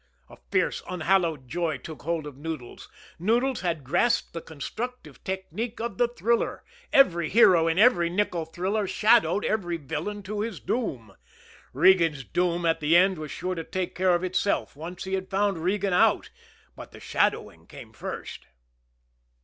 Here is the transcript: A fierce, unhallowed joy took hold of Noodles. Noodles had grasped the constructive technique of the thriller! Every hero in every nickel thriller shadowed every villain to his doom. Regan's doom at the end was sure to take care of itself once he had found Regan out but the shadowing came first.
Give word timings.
A 0.31 0.37
fierce, 0.49 0.81
unhallowed 0.89 1.47
joy 1.47 1.77
took 1.77 2.01
hold 2.01 2.25
of 2.25 2.35
Noodles. 2.35 2.89
Noodles 3.19 3.61
had 3.61 3.83
grasped 3.83 4.33
the 4.33 4.41
constructive 4.41 5.23
technique 5.23 5.79
of 5.79 5.99
the 5.99 6.07
thriller! 6.07 6.63
Every 6.91 7.29
hero 7.29 7.67
in 7.67 7.77
every 7.77 8.09
nickel 8.09 8.45
thriller 8.45 8.87
shadowed 8.87 9.45
every 9.45 9.77
villain 9.77 10.23
to 10.23 10.39
his 10.41 10.59
doom. 10.59 11.15
Regan's 11.71 12.23
doom 12.23 12.65
at 12.65 12.79
the 12.79 12.97
end 12.97 13.19
was 13.19 13.29
sure 13.29 13.53
to 13.53 13.63
take 13.63 13.93
care 13.93 14.15
of 14.15 14.23
itself 14.23 14.75
once 14.75 15.03
he 15.03 15.13
had 15.13 15.29
found 15.29 15.59
Regan 15.59 15.93
out 15.93 16.31
but 16.75 16.93
the 16.93 16.99
shadowing 16.99 17.67
came 17.67 17.93
first. 17.93 18.47